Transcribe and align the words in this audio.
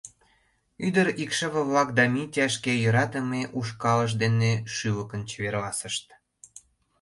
Ӱдыр 0.87 1.07
икшыве-влак 1.23 1.89
да 1.97 2.03
Митя 2.13 2.45
шке 2.55 2.73
йӧратыме 2.83 3.41
ушкалышт 3.57 4.15
дене 4.23 4.51
шӱлыкын 4.73 5.21
чеверласышт. 5.29 6.05